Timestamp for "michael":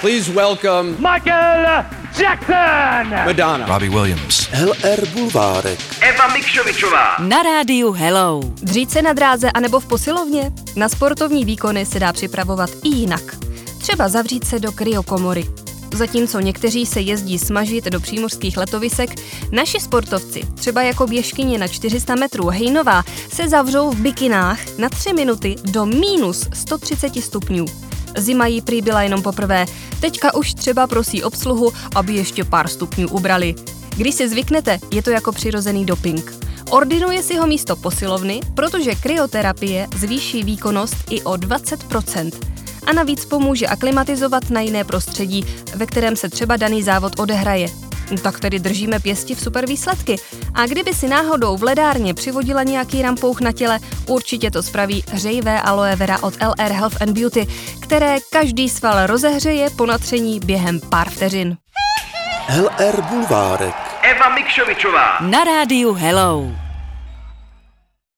0.98-1.84